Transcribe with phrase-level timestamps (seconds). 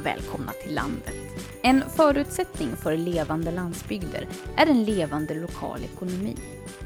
[0.00, 1.14] Och välkomna till landet.
[1.62, 4.26] En förutsättning för levande landsbygder
[4.56, 6.36] är en levande lokal ekonomi.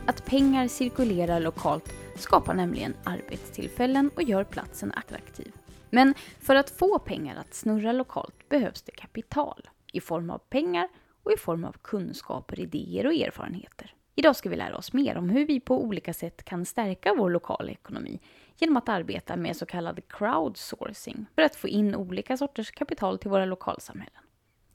[0.07, 5.53] Att pengar cirkulerar lokalt skapar nämligen arbetstillfällen och gör platsen attraktiv.
[5.91, 10.89] Men för att få pengar att snurra lokalt behövs det kapital i form av pengar
[11.25, 13.94] och i form av kunskaper, idéer och erfarenheter.
[14.15, 17.31] Idag ska vi lära oss mer om hur vi på olika sätt kan stärka vår
[17.31, 18.21] lokala ekonomi
[18.59, 23.31] genom att arbeta med så kallad crowdsourcing för att få in olika sorters kapital till
[23.31, 24.21] våra lokalsamhällen.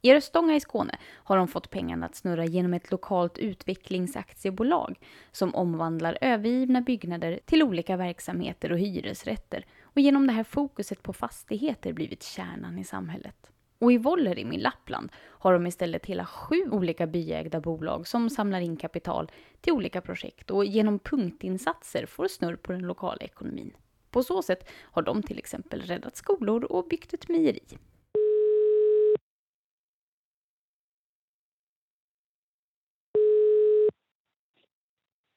[0.01, 4.99] I Röstånga i Skåne har de fått pengarna att snurra genom ett lokalt utvecklingsaktiebolag
[5.31, 11.13] som omvandlar övergivna byggnader till olika verksamheter och hyresrätter och genom det här fokuset på
[11.13, 13.51] fastigheter blivit kärnan i samhället.
[13.81, 18.61] Och i Vollerim i Lappland har de istället hela sju olika byägda bolag som samlar
[18.61, 23.73] in kapital till olika projekt och genom punktinsatser får snurr på den lokala ekonomin.
[24.11, 27.63] På så sätt har de till exempel räddat skolor och byggt ett mejeri.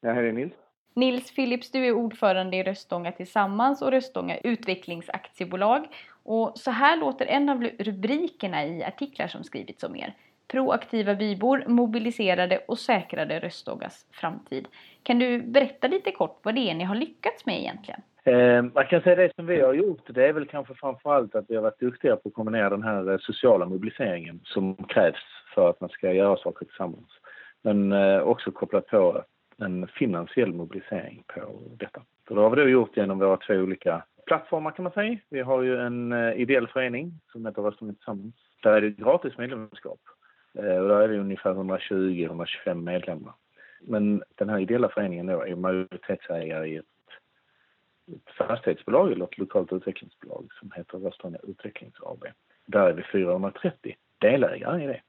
[0.00, 0.52] Ja, här är Nils.
[0.94, 5.88] Nils Philips, du är ordförande i Röstånga Tillsammans och Röstånga Utvecklingsaktiebolag.
[6.24, 10.14] Och så här låter en av rubrikerna i artiklar som skrivits om er.
[10.48, 14.68] Proaktiva bybor mobiliserade och säkrade Röstågas framtid.
[15.02, 18.00] Kan du berätta lite kort vad det är ni har lyckats med egentligen?
[18.24, 21.44] Eh, man kan säga det som vi har gjort, det är väl kanske framförallt att
[21.48, 25.70] vi har varit duktiga på att kombinera den här eh, sociala mobiliseringen som krävs för
[25.70, 27.08] att man ska göra saker tillsammans.
[27.62, 29.24] Men eh, också kopplat på
[29.58, 31.40] en finansiell mobilisering på
[31.76, 32.02] detta.
[32.28, 35.18] Så det har vi då gjort genom våra två olika plattformar kan man säga.
[35.28, 38.34] Vi har ju en eh, ideell förening som heter Röstningen Tillsammans.
[38.62, 40.00] Där är det gratis medlemskap.
[40.58, 43.34] Eh, och där är det ungefär 120-125 medlemmar.
[43.80, 46.84] Men den här ideella föreningen då är majoritetsägare i ett,
[48.12, 52.24] ett fastighetsbolag eller ett lokalt utvecklingsbolag som heter Röstånga Utvecklings AB.
[52.66, 55.00] Där är vi 430 delägare i det.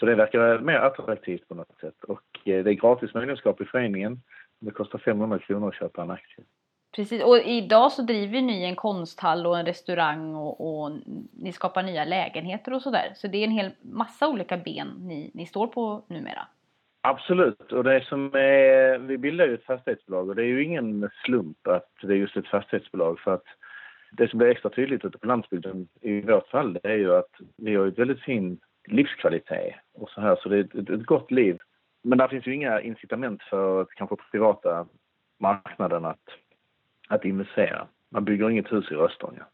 [0.00, 2.04] Så det verkar mer attraktivt på något sätt.
[2.04, 4.20] Och eh, det är gratis medlemskap i föreningen.
[4.58, 6.44] Det kostar 500 kronor att köpa en aktie.
[6.96, 10.92] Precis, och idag så driver ni en konsthall och en restaurang och, och
[11.32, 13.12] ni skapar nya lägenheter och sådär.
[13.14, 16.46] Så det är en hel massa olika ben ni, ni står på numera.
[17.02, 21.10] Absolut, och det som är, vi bildar ju ett fastighetsbolag och det är ju ingen
[21.24, 23.44] slump att det är just ett fastighetsbolag för att
[24.12, 27.30] det som blir extra tydligt ute på landsbygden i vårt fall det är ju att
[27.56, 28.58] vi har ett väldigt fin
[28.88, 31.58] livskvalitet och så här så det är ett, ett gott liv.
[32.02, 34.86] Men där finns ju inga incitament för kanske privata
[35.38, 36.28] marknaden att
[37.10, 37.86] att investera.
[38.08, 39.46] Man bygger inget hus i Röstånga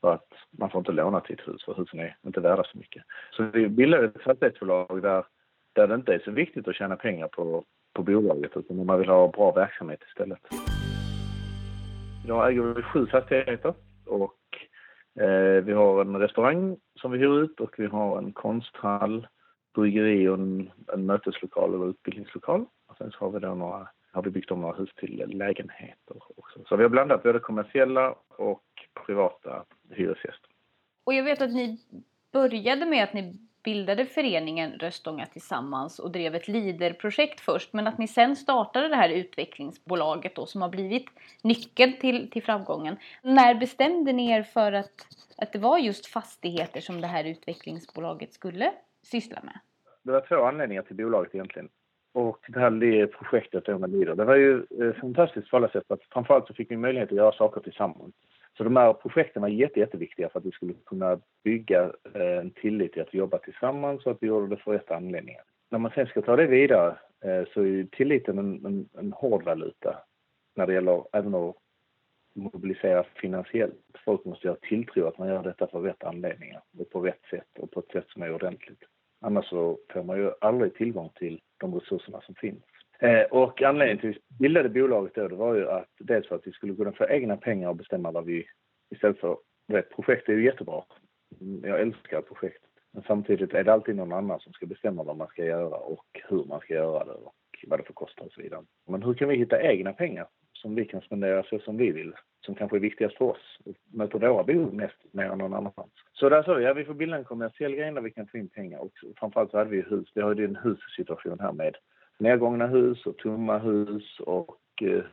[0.00, 2.78] för att man får inte låna till ett hus för husen är inte värda så
[2.78, 3.02] mycket.
[3.30, 5.24] Så vi bildade ett fastighetsbolag där,
[5.72, 7.64] där det inte är så viktigt att tjäna pengar på,
[7.94, 10.38] på bolaget utan man vill ha bra verksamhet istället.
[12.24, 13.74] Idag äger vi sju fastigheter
[14.06, 14.38] och
[15.20, 19.26] eh, vi har en restaurang som vi hyr ut och vi har en konsthall,
[19.74, 22.64] bryggeri och en, en möteslokal eller utbildningslokal.
[22.88, 26.16] Och sen så har vi då några har vi byggt om några hus till lägenheter
[26.36, 26.64] också.
[26.64, 28.64] Så vi har blandat både kommersiella och
[29.06, 30.50] privata hyresgäster.
[31.04, 31.78] Och jag vet att ni
[32.32, 37.98] började med att ni bildade föreningen Röstånga Tillsammans och drev ett LIDER-projekt först men att
[37.98, 41.06] ni sen startade det här utvecklingsbolaget då som har blivit
[41.42, 42.96] nyckeln till, till framgången.
[43.22, 48.32] När bestämde ni er för att, att det var just fastigheter som det här utvecklingsbolaget
[48.32, 49.58] skulle syssla med?
[50.02, 51.68] Det var två anledningar till bolaget egentligen
[52.12, 55.90] och det här projektet då med Leader, det var ju eh, fantastiskt på alla sätt.
[55.90, 58.14] Att framförallt så fick vi möjlighet att göra saker tillsammans.
[58.56, 62.50] Så de här projekten var jätte, jätteviktiga för att vi skulle kunna bygga eh, en
[62.50, 65.42] tillit till att jobba tillsammans och att vi gjorde det för rätt anledningar.
[65.70, 69.12] När man sen ska ta det vidare eh, så är ju tilliten en, en, en
[69.12, 69.96] hård valuta
[70.56, 71.56] när det gäller även att
[72.34, 73.74] mobilisera finansiellt.
[74.04, 77.58] Folk måste ha tilltro att man gör detta för rätt anledningar och på rätt sätt
[77.58, 78.82] och på ett sätt som är ordentligt.
[79.20, 82.64] Annars så får man ju aldrig tillgång till de resurserna som finns.
[82.98, 86.36] Eh, och anledningen till att vi bildade bolaget då, det var ju att dels för
[86.36, 88.46] att vi skulle kunna få egna pengar och bestämma vad vi
[88.90, 89.36] istället för,
[89.68, 90.84] vet, projekt är ju jättebra.
[91.40, 92.62] Mm, jag älskar projekt.
[92.92, 96.06] Men samtidigt är det alltid någon annan som ska bestämma vad man ska göra och
[96.28, 97.34] hur man ska göra det och
[97.66, 98.64] vad det får kosta och så vidare.
[98.86, 100.26] Men hur kan vi hitta egna pengar
[100.62, 102.12] som vi kan spendera så som vi vill?
[102.40, 103.58] Som kanske är viktigast för oss
[103.92, 105.90] möter våra behov mest mer än någon annanstans.
[106.12, 108.38] Så där sa vi, ja vi får bilda en kommersiell grej där vi kan få
[108.38, 110.08] in pengar Och Framförallt så hade vi hus.
[110.14, 111.76] Vi har ju en hussituation här med
[112.18, 115.04] nedgångna hus och tomma hus och eh,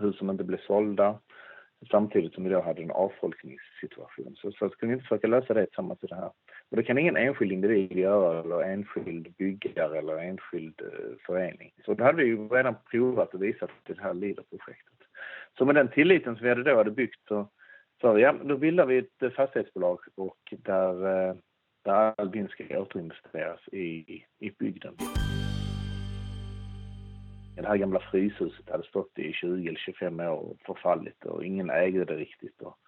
[0.00, 1.18] hus som inte blev sålda.
[1.90, 4.36] Samtidigt som vi då hade en avfolkningssituation.
[4.36, 6.30] Så, så skulle vi inte försöka lösa det tillsammans i det här.
[6.70, 11.72] Och det kan ingen enskild individ göra eller enskild byggare eller enskild eh, förening.
[11.84, 14.98] Så det hade vi ju redan provat och visat i det här LIDER-projektet.
[15.58, 17.48] Så med den tilliten som vi hade då hade byggt så
[18.00, 21.34] Så ja, då bildar vi ett eh, fastighetsbolag och där, eh,
[21.84, 24.96] där all vinst ska återinvesteras i, i bygden.
[27.56, 31.70] Det här gamla fryshuset hade stått i 20 eller 25 år och förfallit och ingen
[31.70, 32.62] ägde det riktigt.
[32.62, 32.78] Och,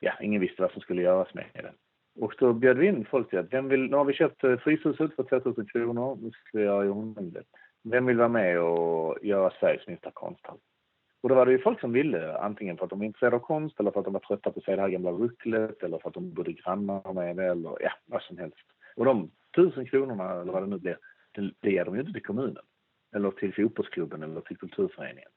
[0.00, 1.72] ja, ingen visste vad som skulle göras med det.
[2.20, 4.56] Och då bjöd vi in folk till att, vem vill, nu har vi köpt eh,
[4.56, 7.42] Fryshuset för 2000 kronor, nu ska vi göra i ordning det.
[7.82, 10.58] Vem vill vara med och göra Sveriges minsta konsthall?
[11.20, 13.40] Och då var det ju folk som ville, antingen för att de var intresserade av
[13.40, 15.98] konst eller för att de var trötta på att se det här gamla rucklet eller
[15.98, 18.66] för att de bodde grannar med det eller ja, vad som helst.
[18.96, 20.98] Och de tusen kronorna eller vad det nu blir,
[21.32, 22.62] det, det ger de ju inte till kommunen
[23.14, 25.30] eller till fotbollsklubben eller till kulturföreningen.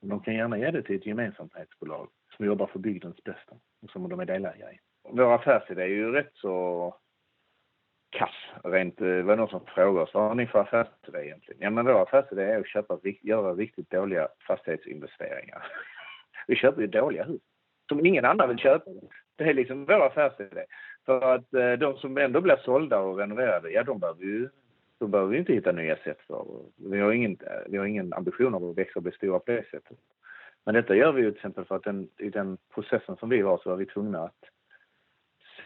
[0.00, 4.08] De kan gärna ge det till ett gemensamhetsbolag som jobbar för bygdens bästa och som
[4.08, 4.78] de är delägare i.
[5.02, 6.96] Vår affärsidé är ju rätt så
[8.10, 8.34] kass
[8.64, 11.62] rent, eh, det var någon som frågade oss, vad har ni för affärsidé egentligen?
[11.62, 15.66] Ja men vår affärsidé är att köpa, göra riktigt dåliga fastighetsinvesteringar.
[16.46, 17.42] Vi köper ju dåliga hus
[17.88, 18.90] som ingen annan vill köpa.
[19.36, 20.64] Det är liksom vår affärsidé.
[21.06, 24.48] För att eh, de som ändå blir sålda och renoverade, ja de behöver ju
[25.04, 26.46] då behöver vi inte hitta nya sätt för.
[26.76, 29.64] Vi har ingen, vi har ingen ambition av att växa och bli stora på det
[29.70, 29.98] sättet.
[30.64, 33.42] Men detta gör vi ju till exempel för att den, i den processen som vi
[33.42, 34.44] var så var vi tvungna att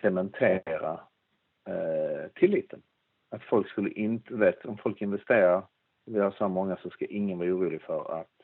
[0.01, 1.01] cementera
[1.69, 2.83] eh, tilliten.
[3.31, 5.67] Att folk skulle inte, vet, om folk investerar,
[6.07, 8.37] vi har så många så ska ingen vara orolig för att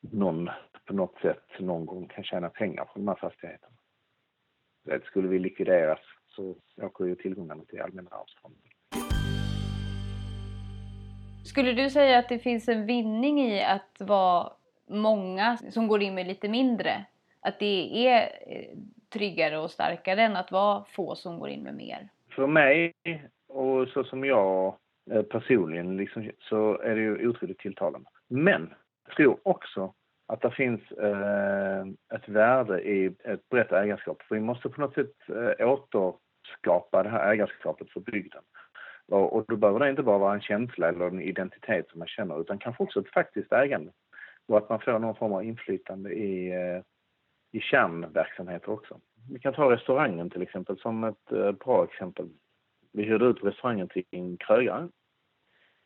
[0.00, 0.50] någon
[0.84, 3.76] på något sätt någon gång kan tjäna pengar på de här fastigheterna.
[5.04, 8.71] Skulle vi likvideras så åker ju tillgångarna till Allmänna arvsfonden.
[11.44, 14.52] Skulle du säga att det finns en vinning i att vara
[14.88, 17.04] många som går in med lite mindre?
[17.40, 18.78] Att det är eh,
[19.12, 22.08] tryggare och starkare än att vara få som går in med mer?
[22.30, 22.94] För mig
[23.48, 24.74] och så som jag
[25.10, 28.08] eh, personligen liksom, så är det ju otroligt tilltalande.
[28.28, 28.74] Men
[29.06, 29.94] jag tror också
[30.26, 34.22] att det finns eh, ett värde i ett brett ägarskap.
[34.22, 38.42] För vi måste på något sätt eh, återskapa det här ägarskapet för bygden.
[39.12, 42.08] Och, och då behöver det inte bara vara en känsla eller en identitet som man
[42.08, 43.92] känner utan kanske också ett faktiskt ägande.
[44.48, 46.82] Och att man får någon form av inflytande i, eh,
[47.52, 49.00] i kärnverksamheter också.
[49.32, 52.28] Vi kan ta restaurangen till exempel som ett eh, bra exempel.
[52.92, 54.88] Vi hyrde ut restaurangen till en krögare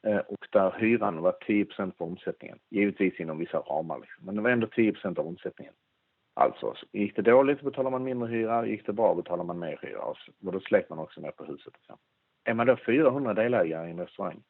[0.06, 2.58] eh, och där hyran var 10% på omsättningen.
[2.70, 4.24] Givetvis inom vissa ramar liksom.
[4.24, 5.74] men det var ändå 10% av omsättningen.
[6.34, 10.02] Alltså, gick det dåligt betalar man mindre hyra, gick det bra betalar man mer hyra
[10.02, 11.72] och då släpper man också ner på huset.
[11.72, 12.15] till exempel.
[12.46, 14.42] Är man då 400 delägare i en restaurang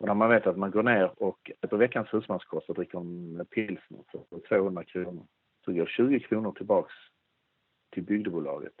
[0.00, 3.46] och när man vet att man går ner och på veckans husmanskost och dricker en
[3.46, 5.26] pilsner för 200 kronor
[5.64, 6.92] så går 20 kronor tillbaks
[7.92, 8.72] till bygdebolaget.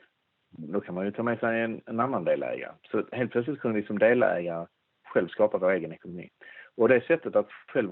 [0.50, 2.72] Då kan man ju ta med sig en, en annan delägare.
[2.90, 4.66] Så helt plötsligt kunde vi som delägare
[5.04, 6.30] själv skapa vår egen ekonomi.
[6.74, 7.90] Och det sättet att själv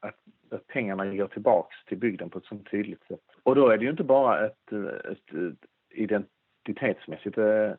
[0.00, 0.18] att,
[0.50, 3.20] att pengarna går tillbaks till bygden på ett så tydligt sätt.
[3.42, 5.58] Och då är det ju inte bara ett, ett, ett
[5.90, 7.72] identitetsmässigt eh,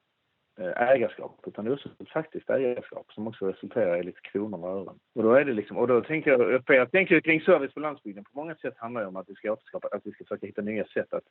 [0.60, 4.64] Eh, ägarskap utan det är också ett faktiskt ägarskap som också resulterar i lite kronor
[4.64, 5.00] och ören.
[5.16, 8.24] Och då är det liksom, och då tänker jag, jag tänker kring service på landsbygden
[8.24, 10.62] på många sätt handlar det om att vi ska återskapa, att vi ska försöka hitta
[10.62, 11.24] nya sätt att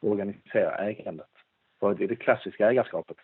[0.00, 1.30] organisera ägandet.
[1.80, 3.16] För är det klassiska ägarskapet,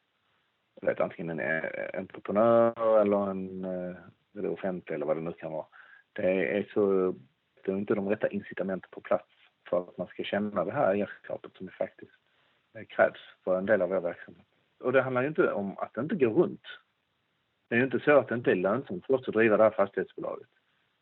[0.81, 3.97] jag vet, antingen en eh, entreprenör eller en eh,
[4.39, 5.67] eller offentlig eller vad det nu kan vara.
[6.13, 7.15] Det är så,
[7.65, 9.31] det är inte de rätta incitamenten på plats
[9.71, 12.13] för att man ska känna det här ägarskapet som det faktiskt
[12.89, 14.48] krävs för en del av vår verksamhet.
[14.81, 16.67] Och det handlar ju inte om att det inte går runt.
[17.69, 19.63] Det är ju inte så att det inte är lönsamt för oss att driva det
[19.63, 20.49] här fastighetsbolaget.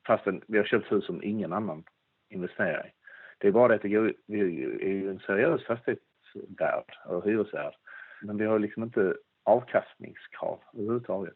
[0.07, 1.85] Fastän vi har köpt hus som ingen annan
[2.29, 2.91] investerar i.
[3.39, 7.75] Det är bara det att det går, vi är ju en seriös fastighetsvärd och hyresvärd.
[8.23, 11.35] Men vi har liksom inte avkastningskrav överhuvudtaget.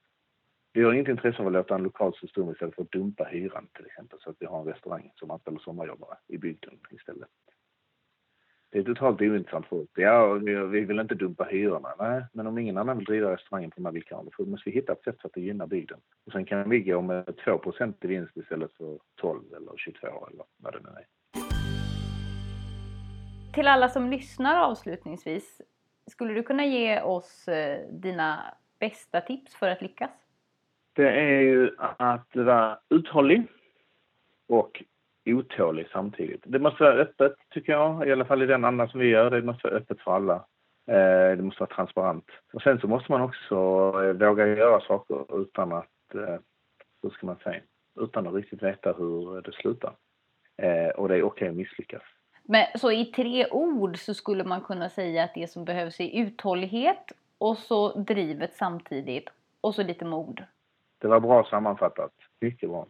[0.73, 3.25] Vi har inget intresse av att låta en lokal stå stum istället för att dumpa
[3.25, 7.29] hyran till exempel så att vi har en restaurang som anställer sommarjobbare i bygden istället.
[8.73, 9.89] Det är totalt ointressant för oss.
[9.95, 11.89] Ja, vi vill inte dumpa hyrorna.
[11.99, 14.75] Nej, men om ingen annan vill driva restaurangen på de här villkoren då måste vi
[14.75, 15.99] hitta ett sätt så att det gynnar bygden.
[16.27, 17.61] Och sen kan vi gå med 2
[18.01, 21.07] i vinst istället för 12 eller 22 eller vad det nu är.
[23.55, 25.63] Till alla som lyssnar avslutningsvis,
[26.07, 30.11] skulle du kunna ge oss eh, dina bästa tips för att lyckas?
[30.93, 33.47] Det är ju att vara uthållig
[34.49, 34.85] och
[35.27, 36.43] otålig samtidigt.
[36.45, 39.31] Det måste vara öppet, tycker jag, i alla fall i den andan som vi gör.
[39.31, 40.35] Det måste vara öppet för alla.
[40.87, 42.25] Eh, det måste vara transparent.
[42.53, 43.55] Och sen så måste man också
[44.05, 46.39] eh, våga göra saker utan att, eh,
[47.03, 47.61] hur ska man säga,
[48.01, 49.93] utan att riktigt veta hur det slutar.
[50.97, 52.03] Och det är okej okay att misslyckas.
[52.43, 56.23] Men så i tre ord så skulle man kunna säga att det som behövs är
[56.23, 59.29] uthållighet och så drivet samtidigt
[59.61, 60.45] och så lite mod.
[60.99, 62.13] Det var bra sammanfattat.
[62.41, 62.87] Mycket bra.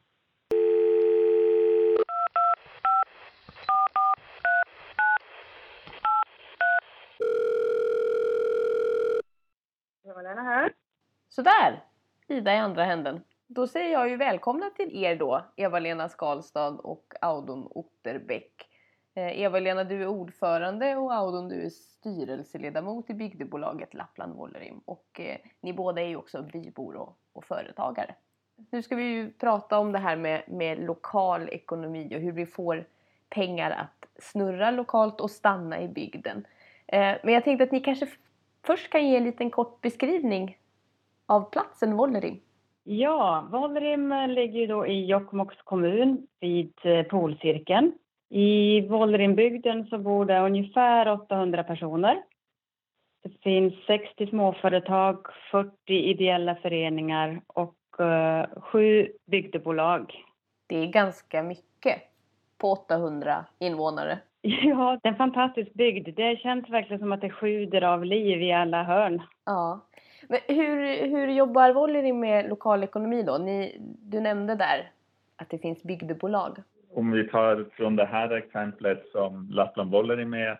[11.29, 11.85] Sådär,
[12.29, 13.21] Ida i andra händen.
[13.47, 18.69] Då säger jag ju välkomna till er då, Eva-Lena Skalstad och Audun Otterbäck.
[19.15, 24.81] Eh, Eva-Lena, du är ordförande och Audun, du är styrelseledamot i bygdebolaget Lappland Wollerim.
[24.85, 28.15] Och eh, ni båda är ju också bybor och, och, företagare.
[28.71, 32.47] Nu ska vi ju prata om det här med, med lokal ekonomi och hur vi
[32.47, 32.87] får
[33.29, 36.47] pengar att snurra lokalt och stanna i bygden.
[36.87, 38.07] Eh, men jag tänkte att ni kanske
[38.67, 40.57] först kan ge en liten kort beskrivning
[41.27, 42.41] av platsen Wollerim.
[42.85, 47.93] Ja, Wollerim ligger då i Jokkmokks kommun vid eh, Polcirkeln.
[48.29, 52.23] I Wollerimbygden så bor det ungefär 800 personer.
[53.23, 60.25] Det finns 60 småföretag, 40 ideella föreningar och uh, sju bygdebolag.
[60.67, 62.03] Det är ganska mycket
[62.59, 64.19] på 800 invånare.
[64.63, 66.17] Ja, det är en fantastisk bygd.
[66.17, 69.23] Det känns verkligen som att det sjuder av liv i alla hörn.
[69.45, 69.87] Ja.
[70.29, 73.39] Men hur, hur jobbar Volleri med lokal ekonomi då?
[73.39, 74.91] Ni, du nämnde där
[75.37, 76.59] att det finns bygdebolag.
[76.95, 80.59] Om vi tar från det här exemplet som Lappland Volleri med,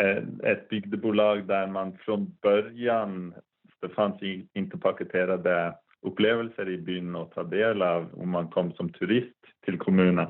[0.00, 3.34] eh, ett bygdebolag där man från början,
[3.80, 4.22] det fanns
[4.52, 9.78] inte paketerade upplevelser i byn att ta del av om man kom som turist till
[9.78, 10.26] kommunen.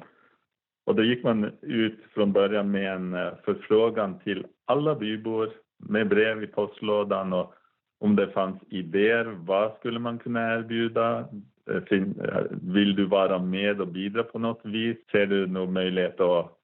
[0.84, 6.08] Och då gick man ut från början med en eh, förfrågan till alla bybor med
[6.08, 7.54] brev i postlådan och
[8.00, 11.28] om det fanns idéer, vad skulle man kunna erbjuda?
[11.70, 14.96] Eh, eh, vill du vara med och bidra på något vis?
[15.12, 16.58] Ser du någon möjlighet att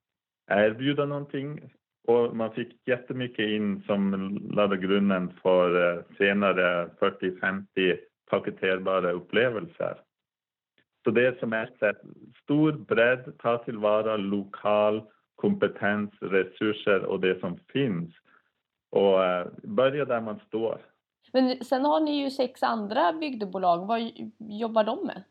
[0.50, 1.60] erbjuda någonting?
[2.06, 7.96] Och man fick jättemycket in som lade grunden för senare 40-50
[8.30, 9.94] paketerbara upplevelser.
[11.04, 11.96] Så det är som ett sätt,
[12.42, 15.02] stor bredd, ta tillvara lokal
[15.36, 18.10] kompetens, resurser och det som finns
[18.90, 20.80] och uh, börja där man står.
[21.32, 23.86] Men sen har ni ju sex andra bygdebolag.
[23.86, 24.00] Vad
[24.38, 25.22] jobbar de med?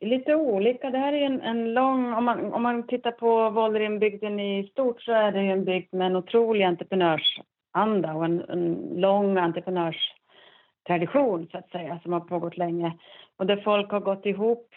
[0.00, 0.90] Lite olika.
[0.90, 2.12] Det här är en, en lång...
[2.12, 5.94] Om man, om man tittar på Vålrimbygden i stort så är det ju en bygd
[5.94, 9.38] med en otrolig entreprenörsanda och en, en lång
[10.86, 12.92] tradition så att säga som har pågått länge
[13.36, 14.68] och där folk har gått ihop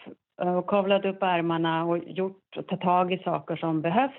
[0.42, 4.12] eh, och kavlat upp ärmarna och gjort och tagit tag i saker som behövs.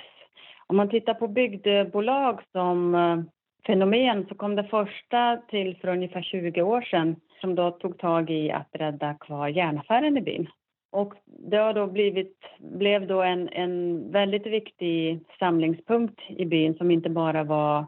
[0.67, 3.17] Om man tittar på bygdebolag som eh,
[3.65, 8.29] fenomen så kom det första till för ungefär 20 år sedan som då tog tag
[8.29, 10.47] i att rädda kvar järnaffären i byn.
[10.91, 16.91] Och det har då blivit, blev då en, en väldigt viktig samlingspunkt i byn som
[16.91, 17.85] inte bara var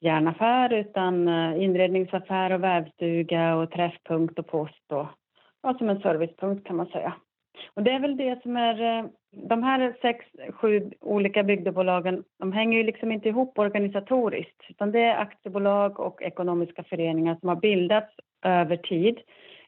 [0.00, 5.06] järnaffär utan eh, inredningsaffär och vävstuga och träffpunkt och post och
[5.62, 7.14] ja, som en servicepunkt kan man säga.
[7.74, 12.52] Och det är väl det som är, eh, de här sex, sju olika bygdebolagen, de
[12.52, 17.56] hänger ju liksom inte ihop organisatoriskt, utan det är aktiebolag och ekonomiska föreningar som har
[17.56, 18.14] bildats
[18.44, 19.20] över tid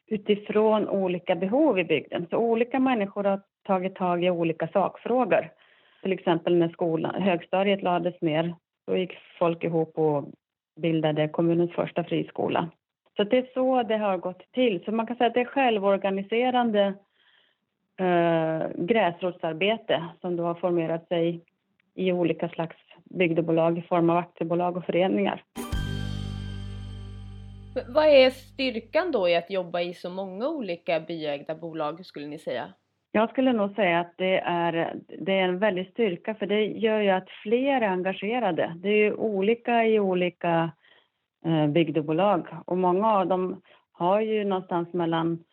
[0.07, 2.27] utifrån olika behov i bygden.
[2.29, 5.49] Så olika människor har tagit tag i olika sakfrågor.
[6.01, 8.55] Till exempel när skolan, högstadiet lades ner,
[8.87, 10.25] då gick folk ihop och
[10.75, 12.69] bildade kommunens första friskola.
[13.17, 14.83] Så det är så det har gått till.
[14.85, 16.93] Så man kan säga att det är självorganiserande
[17.99, 21.41] eh, gräsrotsarbete som då har formerat sig
[21.95, 25.43] i olika slags bygdebolag i form av aktiebolag och föreningar.
[27.87, 32.39] Vad är styrkan då i att jobba i så många olika byägda bolag skulle ni
[32.39, 32.73] säga?
[33.15, 36.99] Jag skulle nog säga att det är, det är en väldig styrka för det gör
[36.99, 38.73] ju att fler är engagerade.
[38.77, 40.71] Det är ju olika i olika
[41.45, 45.43] Eh, bygdebolag och många av dem har ju någonstans mellan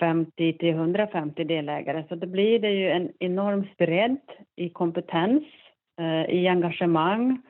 [0.00, 4.20] 50 till 150 delägare så då blir det ju en enorm bredd
[4.56, 5.44] i kompetens,
[5.98, 7.42] eh, i engagemang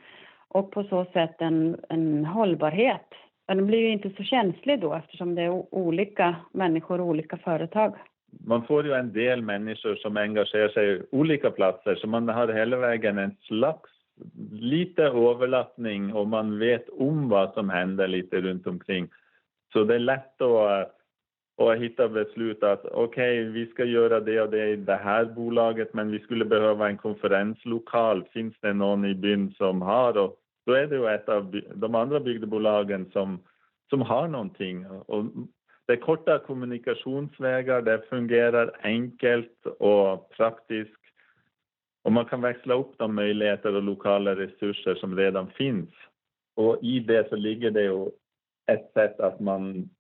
[0.48, 3.14] och på så sätt en, en hållbarhet.
[3.46, 7.94] Den blir ju inte så känslig då eftersom det är olika människor och olika företag.
[8.44, 12.48] Man får ju en del människor som engagerar sig i olika platser så man har
[12.48, 13.90] hela vägen en slags
[14.50, 19.08] lite överlappning och man vet om vad som händer lite runt omkring.
[19.72, 20.92] Så det är lätt att,
[21.62, 25.24] att hitta beslut att okej, okay, vi ska göra det och det i det här
[25.24, 28.24] bolaget, men vi skulle behöva en konferenslokal.
[28.32, 30.16] Finns det någon i byn som har?
[30.18, 33.38] Och då är det ju ett av de andra bygdebolagen som,
[33.90, 34.86] som har någonting.
[34.86, 35.24] Och
[35.86, 41.06] det är korta kommunikationsvägar, det fungerar enkelt och praktiskt
[42.06, 45.90] och man kan växla upp de möjligheter och lokala resurser som redan finns.
[46.56, 48.06] Och i det så ligger det ju
[48.66, 49.90] ett sätt att man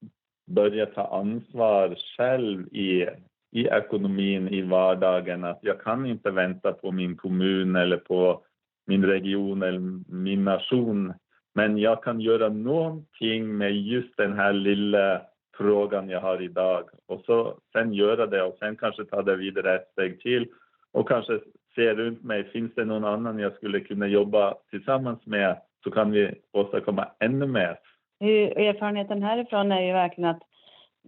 [0.46, 3.06] börjar ta ansvar själv i,
[3.52, 5.44] i ekonomin i vardagen.
[5.44, 8.44] Att jag kan inte vänta på min kommun eller på
[8.86, 11.12] min region eller min nation.
[11.54, 15.22] Men jag kan göra någonting med just den här lilla
[15.56, 19.74] frågan jag har idag och så sen göra det och sen kanske ta det vidare
[19.74, 20.48] ett steg till
[20.92, 21.40] och kanske
[21.74, 26.10] se runt mig, finns det någon annan jag skulle kunna jobba tillsammans med så kan
[26.10, 27.78] vi åstadkomma ännu mer.
[28.20, 30.42] Erfarenheten härifrån är ju verkligen att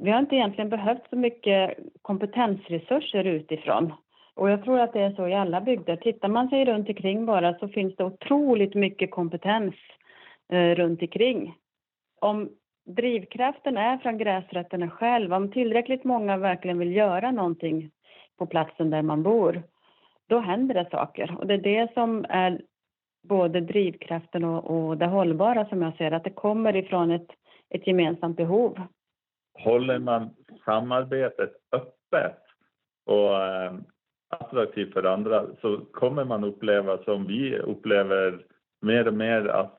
[0.00, 3.92] vi har inte egentligen behövt så mycket kompetensresurser utifrån.
[4.34, 5.96] Och jag tror att det är så i alla bygder.
[5.96, 9.74] Tittar man sig runt omkring bara så finns det otroligt mycket kompetens
[10.52, 11.54] eh, runt omkring.
[12.20, 12.50] Om
[12.88, 17.90] drivkraften är från gräsrötterna själva, om tillräckligt många verkligen vill göra någonting
[18.38, 19.62] på platsen där man bor,
[20.28, 21.36] då händer det saker.
[21.38, 22.60] Och det är det som är
[23.22, 27.28] både drivkraften och, och det hållbara som jag ser att det kommer ifrån ett,
[27.70, 28.80] ett gemensamt behov.
[29.64, 30.30] Håller man
[30.64, 32.42] samarbetet öppet
[33.06, 33.74] och eh,
[34.28, 38.44] attraktivt för andra så kommer man uppleva som vi upplever
[38.80, 39.78] mer och mer att,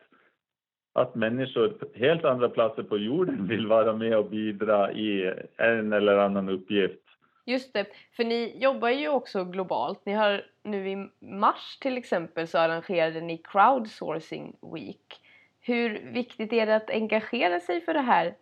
[1.00, 5.94] att människor på helt andra platser på jorden vill vara med och bidra i en
[5.94, 7.00] eller annan uppgift
[7.50, 10.06] Just det, för ni jobbar ju också globalt.
[10.06, 15.22] Ni har nu i mars till exempel så arrangerade ni Crowdsourcing Week.
[15.60, 18.36] Hur viktigt är det att engagera sig för det här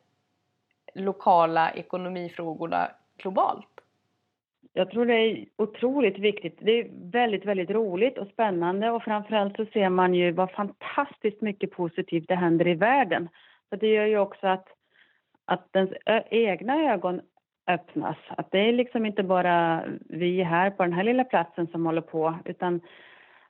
[0.93, 3.76] lokala ekonomifrågorna globalt?
[4.77, 6.57] Jag tror det är otroligt viktigt.
[6.61, 11.41] Det är väldigt, väldigt roligt och spännande och framförallt så ser man ju vad fantastiskt
[11.41, 13.29] mycket positivt det händer i världen.
[13.69, 14.67] Så det gör ju också att,
[15.45, 15.91] att ens
[16.29, 17.21] egna ögon
[17.67, 18.17] öppnas.
[18.29, 22.01] Att det är liksom inte bara vi här på den här lilla platsen som håller
[22.01, 22.81] på utan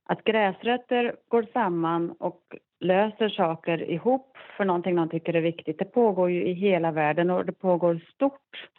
[0.04, 2.42] att gräsrötter går samman och
[2.80, 5.80] löser saker ihop för någonting de tycker är viktigt.
[5.80, 8.70] Det pågår ju i hela världen och det pågår stort.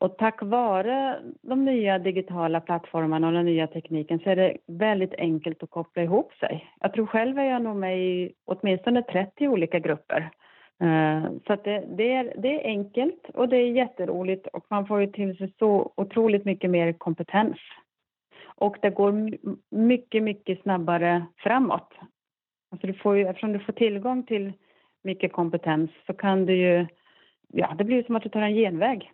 [0.00, 5.14] Och tack vare de nya digitala plattformarna och den nya tekniken så är det väldigt
[5.14, 6.70] enkelt att koppla ihop sig.
[6.80, 10.30] Jag tror själv är jag nog med i åtminstone 30 olika grupper
[10.82, 14.86] eh, så att det, det, är, det är enkelt och det är jätteroligt och man
[14.86, 17.56] får ju till sig så otroligt mycket mer kompetens.
[18.44, 19.30] Och det går
[19.70, 21.94] mycket, mycket snabbare framåt.
[22.72, 24.52] Alltså du får ju, eftersom du får tillgång till
[25.04, 26.86] mycket kompetens så kan du ju,
[27.52, 29.12] ja det blir som att du tar en genväg.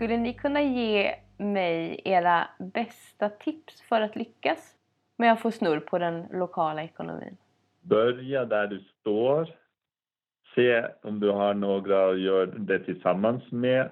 [0.00, 4.74] Skulle ni kunna ge mig era bästa tips för att lyckas
[5.18, 7.36] med att få snurr på den lokala ekonomin?
[7.80, 9.48] Börja där du står.
[10.54, 13.90] Se om du har några att göra det tillsammans med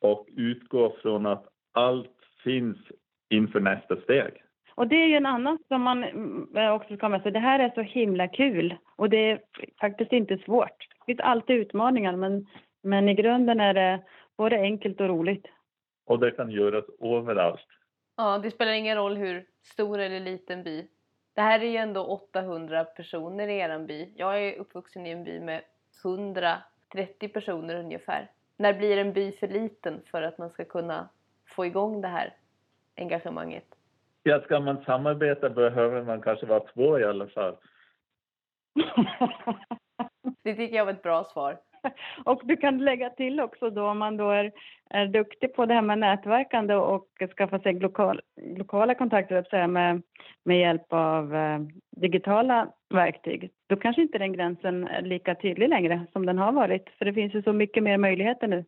[0.00, 2.76] och utgå från att allt finns
[3.30, 4.42] inför nästa steg.
[4.74, 7.32] Och det är ju en annan som man mm, också ska med sig.
[7.32, 9.40] Det här är så himla kul och det är
[9.80, 10.88] faktiskt inte svårt.
[10.98, 12.46] Det finns alltid utmaningar men,
[12.82, 14.00] men i grunden är det
[14.40, 15.46] både enkelt och roligt.
[16.06, 17.66] Och det kan göras överallt.
[18.16, 20.88] Ja, det spelar ingen roll hur stor eller liten by
[21.34, 24.12] det här är ju ändå 800 personer i eran by.
[24.16, 25.62] Jag är uppvuxen i en by med
[26.04, 28.30] 130 personer ungefär.
[28.56, 31.08] När blir en by för liten för att man ska kunna
[31.46, 32.34] få igång det här
[32.96, 33.64] engagemanget?
[34.22, 37.56] Ja, ska man samarbeta behöver man kanske vara två i alla fall.
[40.42, 41.58] det tycker jag var ett bra svar.
[42.24, 44.52] Och du kan lägga till också då om man då är,
[44.90, 48.20] är duktig på det här med nätverkande och skaffa sig lokal,
[48.56, 50.02] lokala kontakter säga, med,
[50.44, 51.58] med hjälp av eh,
[51.96, 53.50] digitala verktyg.
[53.68, 56.90] Då kanske inte den gränsen är lika tydlig längre som den har varit.
[56.98, 58.64] För det finns ju så mycket mer möjligheter nu.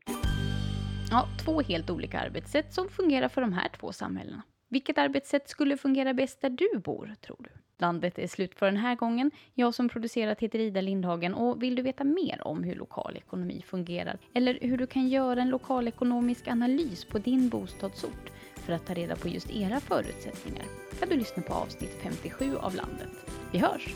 [1.10, 4.42] Ja, två helt olika arbetssätt som fungerar för de här två samhällena.
[4.68, 7.50] Vilket arbetssätt skulle fungera bäst där du bor, tror du?
[7.82, 9.30] Landet är slut för den här gången.
[9.54, 13.64] Jag som producerat heter Ida Lindhagen och vill du veta mer om hur lokal ekonomi
[13.66, 18.94] fungerar eller hur du kan göra en lokalekonomisk analys på din bostadsort för att ta
[18.94, 20.64] reda på just era förutsättningar
[21.00, 23.10] kan du lyssna på avsnitt 57 av Landet.
[23.52, 23.94] Vi hörs!